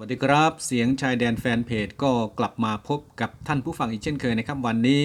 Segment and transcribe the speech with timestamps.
[0.00, 5.02] วัสดีครับ เสียงชายแดนแฟนเพจก็กลับมาพบกับท่านผู้ฟังอีกเช่นเคยนะครับวันนี้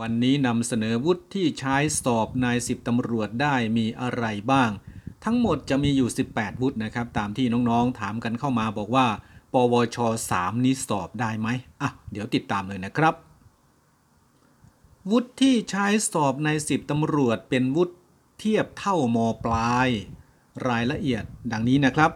[0.00, 4.70] วันนี้นำเสนอวุฒิที่ใช้สอบนายสิบตำรวจได้มีอะไรบ้าง
[5.24, 9.06] ทั้งหมดจะมีอยู่ 18 วุฒินะครับ ตามที่น้องๆถามกันเข้ามาบอกว่า
[9.52, 9.98] ปวช
[10.32, 11.48] 3 นี้สอบได้ไหม
[11.80, 13.14] อะเดี๋ยวติดตามเลยนะครับ
[15.10, 17.94] วุฒิที่ใช้สอบในสิบตำรวจเป็นวุฒิ
[18.38, 19.88] เทียบเท่ามปลาย
[20.68, 22.12] รายละเอียดดังนี้นะครับ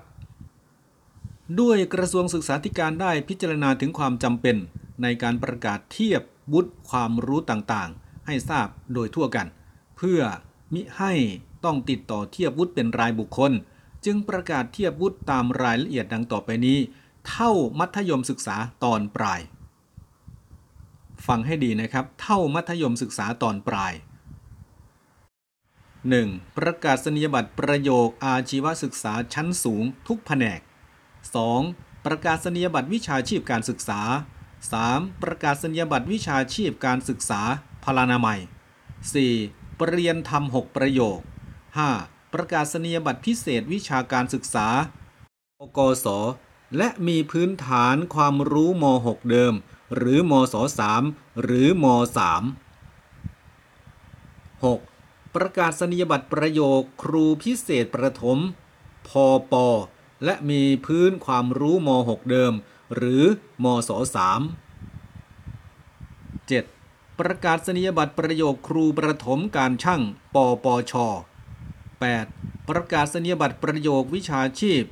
[1.59, 4.57] ด้วยกระทรวงศึกษาธิการได้พิจารณาถึงความจำเป็น
[5.03, 9.47] ในการประกาศเทียบวุฒิความรู้ต่างๆ ให้ทราบโดยทั่วกัน
[9.97, 10.21] เพื่อ
[10.75, 11.13] มิให้
[11.65, 13.53] ต้องติดต่อเทียบวุฒิเป็นรายบุคคล
[14.05, 16.79] จึงประกาศเทียบวุฒิตามรายละเอียดดังต่อไปนี้
[17.29, 19.41] เท่ามัธยมศึกษาตอนปลาย
[21.27, 23.93] ฟังให้ดีนะครับ เท่ามัธยมศึกษาตอนปลาย
[25.91, 26.57] 1.
[26.57, 30.61] ประกาศนียบัตรประโยคอาชีวศึกษาชั้นสูงทุกแผนก
[31.29, 32.07] 2.
[32.07, 34.01] ประกาศนียบัตรวิชาชีพการศึกษา
[34.63, 35.23] 3.
[35.23, 37.41] ประกาศนียบัตรวิชาชีพการศึกษา
[37.85, 38.41] พลานามัย
[39.15, 39.79] 4.
[39.79, 41.19] ปรริญญาธรรม 6 ประโยค
[41.77, 42.33] 5.
[42.35, 44.69] ประกาศนียบัตรพิเศษวิชาการศึกษา
[45.61, 46.07] อกศ
[46.77, 49.55] และมีพื้นฐานความรู้ม .6 เดิม
[49.97, 50.55] หรือมศ
[50.99, 52.21] 3หรือม3
[54.65, 55.35] 6.
[55.35, 58.39] ประกาศนียบัตรประโยคครูพิเศษประถม
[59.09, 59.11] พ
[59.53, 59.55] ป
[60.25, 62.53] และมีพื้นความรู้ม .6 เดิม
[62.95, 63.23] หรือ
[63.65, 64.21] มศ3
[66.49, 67.19] 7.
[67.19, 70.03] ประกาศนียบัตรประโยคครูประถมการช่าง
[70.35, 70.93] ปปช
[72.03, 72.69] 8.
[72.69, 74.85] ประกาศนียบัตรประโยควิชาชีพ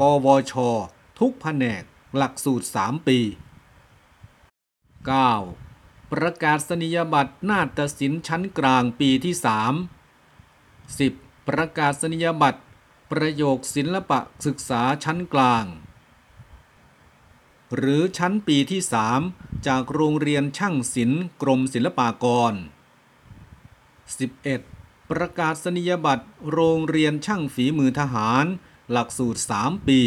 [0.00, 0.54] ปวช
[1.18, 1.82] ทุกแผนก
[2.16, 3.18] หลักสูตร 3 ปี
[5.26, 6.12] 9.
[6.12, 11.48] ประกาศนียบัตรนาฏศิลป์ชั้นกลางปีที่ 3 10.
[11.48, 12.60] ประกาศนียบัตร
[13.14, 15.64] ประโยคศิลปะศึกษาชั้นกลาง
[17.76, 18.80] หรือชั้นปีที่
[19.24, 22.54] 3 จากโรงเรียนช่างศิลป์กรมศิลปากร
[24.16, 25.10] 11.
[25.10, 28.44] ประกาศนียบัตรโรงเรียนช่างฝีมือทหาร
[28.90, 30.02] หลักสูตร 3 ปี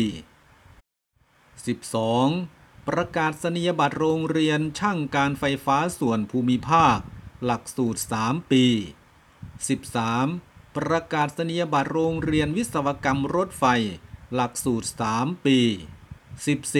[2.02, 2.88] 12.
[2.88, 6.98] ประกาศนียบัตรโรงเรียนช่างการไฟฟ้าส่วนภูมิภาค
[7.46, 10.51] หลักสูตร 3 ปี 13.
[10.78, 13.66] ประกาศนียบัตรโรงเรียนวิศวกรรมรถไฟ
[14.34, 15.60] หลักสูตร 3 ปี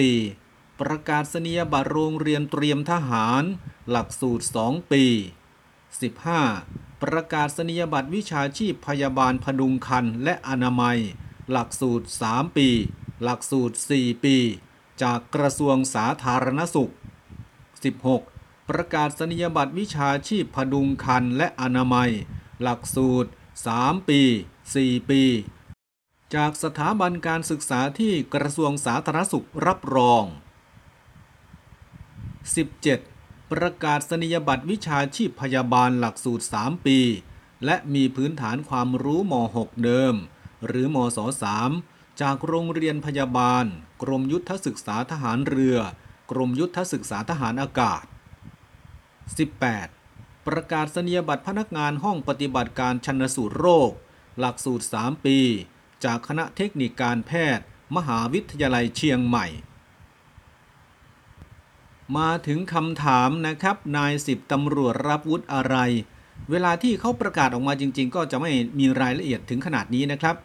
[0.00, 0.80] 14.
[0.80, 3.42] ประกาศนียบัตรโรงเรียนเตรียมทหาร
[3.90, 5.04] หลักสูตร 2 ปี
[6.24, 7.02] 15.
[7.02, 10.98] ประกาศนียบัตรวิชาชีพพยาบาลพดุงคันและอนามัย
[11.50, 12.68] หลักสูตร 3 ปี
[13.22, 14.36] หลักสูตร 4 ปี
[15.02, 16.92] จากกระทรวงสาธารณสุข
[18.00, 18.68] 16.
[18.68, 22.10] ประกาศนียบัตรวิชาชีพพดุงคันและอนามัย
[22.62, 24.20] หลักสูตร 3 ปี
[24.66, 25.22] 4 ปี
[26.34, 30.24] จากสถาบันการศึกษาที่กระทรวงสาธารณสุขรับรอง
[32.68, 33.50] 17.
[33.52, 36.98] ประกาศนียบัตรวิชาชีพพยาบาลหลักสูตร 3 ปี
[37.64, 40.14] และมีพื้นฐานความรู้ม .6 เดิม
[40.66, 41.18] หรือมศ
[41.68, 43.64] 3 จากโรงเรียนพยาบาล
[44.02, 45.78] กรมยุทธศึกษาทหารเรือ
[46.30, 48.04] กรมยุทธศึกษาทหารอากาศ
[49.62, 50.01] 18.
[50.46, 53.90] ประกาศนียบัตรพนักงานห้องปฏิบัติการชันสูตรโรค
[54.38, 55.38] หลักสูตร 3 ปี
[56.04, 57.64] จากคณะเทคนิคการแพทย์
[57.96, 59.46] มหาวิทยาลัยเชียงใหม่
[62.16, 65.76] มาถึงคำถามนะครับ นายสิบตำรวจรับวุฒิอะไร
[66.50, 70.36] เวลาที่เขาประกาศออกมาจริง ๆ ก็จะไม่มีรายละเอียดถึงขนาดนี้นะครับ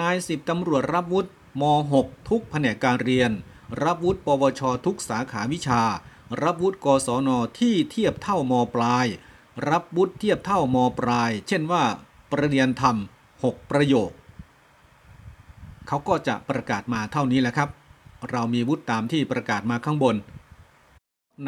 [0.00, 1.30] นายสิบตำรวจรับวุฒิ
[1.60, 1.62] ม
[1.98, 3.30] .6 ทุกแผนกการเรียน
[3.82, 5.82] รับวุฒิปวช ทุกสาขาวิชา
[6.42, 7.30] รับวุฒิกศน
[7.60, 9.06] ที่เทียบเท่ามปลาย
[9.70, 11.82] รับวุฒิเทียบเท่ามปลาย เช่นว่า
[12.30, 12.96] ประเรียนธรรม
[13.34, 14.10] 6 ประโยค
[15.88, 17.68] เขาก็จะประกาศมาเท่านี้แหละครับ
[18.30, 20.16] เรามีวุฒิตามที่ประกาศมาข้างบน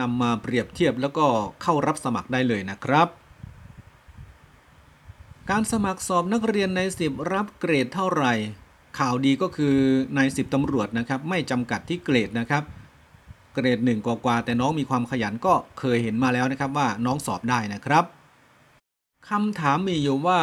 [0.01, 1.27] นำมาเปรียบเทียบแล้วก็
[1.63, 3.09] เข้ารับสมัครได้เลยนะครับ
[5.51, 8.33] การสมัครสอบนักเรียนใน 10 รับเกรดเท่าไหร่
[8.99, 9.77] ข่าวดีก็คือ
[10.17, 12.63] ใน 10ตำรวจนะครับ ไม่จำกัดที่เกรดนะครับ
[13.55, 18.05] เกรดหนึ่งกว่าๆแต่น้องมีความขยันก็เคยเห็นมาแล้วนะครับว่าน้องสอบได้นะครับ
[19.29, 20.41] คำถามมีอยู่ว่า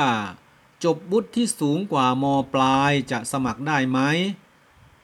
[0.83, 3.99] จบวุฒิที่สูงกว่ามปลายจะสมัครได้ไหม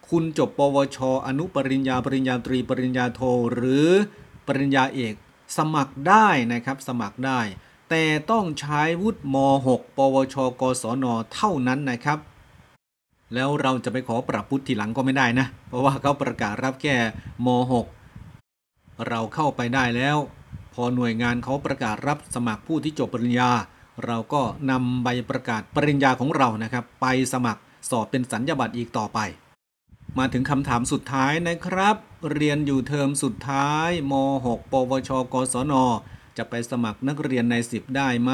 [0.09, 3.21] คุณจบ ปวช อนุปริญญา ปริญญาตรี ปริญญาโท
[3.53, 3.87] หรือ
[4.47, 5.13] ปริญญาเอก
[5.57, 7.39] สมัครได้นะครับ สมัครได้
[7.89, 9.35] แต่ต้องใช้วุฒิม
[9.67, 12.19] .6 ปวช กศน เท่านั้นนะครับ
[13.33, 16.95] แล้วเราจะไปขอปรับวุฒิทีหลังก็ไม่ได้นะ เพราะว่าเขาประกาศรับแค่
[17.45, 17.47] ม
[18.21, 20.17] .6 เราเข้าไปได้แล้ว
[20.73, 23.51] พอหน่วยงานเขาประกาศรับสมัครผู้ที่จบปริญญา
[24.05, 24.41] เราก็
[24.71, 29.19] นำใบประกาศปริญญาของเรานะครับ ไปสมัครสอบเป็นสัญญาบัตรอีกต่อไป
[30.17, 31.95] มาถึงคำถามสุดท้ายนะครับ
[32.33, 34.13] เรียนอยู่เทอมสุดท้ายม
[34.45, 35.73] .6 ปวช กศน
[36.37, 38.31] จะไปสมัครนักเรียนใน 10 ได้ไหม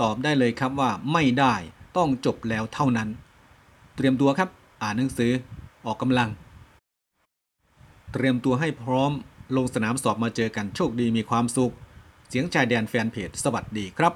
[0.00, 1.54] ตอบได้เลยครับว่าไม่ได้
[1.96, 3.08] ต้องจบแล้วเท่านั้น
[4.02, 4.50] เตรียมตัวครับ
[4.82, 5.32] อ่านหนังสือ
[5.86, 6.28] ออกกำลัง
[8.12, 9.12] เตรียมตัวให้พร้อม
[9.56, 11.72] ลงสนามสอบมาเจอกันโชคดีมีความสุข
[12.28, 14.12] เสียงชายแดนแฟนเพจสวัสดีครับ